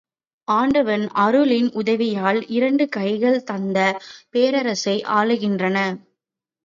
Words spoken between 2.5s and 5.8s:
இரண்டு கைகள் இந்தப் பேரரசை ஆளுகின்றன.